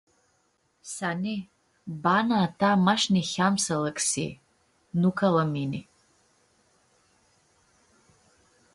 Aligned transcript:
Sani, 0.93 1.35
bana 2.05 2.35
a 2.45 2.47
ta 2.59 2.69
mash 2.85 3.07
niheam 3.13 3.55
s-alãxi, 3.65 4.27
nu 4.99 5.09
ca 5.17 5.27
la 5.35 5.45
mini. 5.53 5.81